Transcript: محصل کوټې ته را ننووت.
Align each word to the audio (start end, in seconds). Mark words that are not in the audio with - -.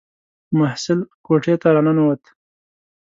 محصل 0.59 0.99
کوټې 1.25 1.55
ته 1.61 1.67
را 1.75 1.81
ننووت. 1.85 2.23